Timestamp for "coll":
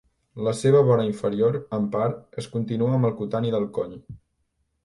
3.79-3.97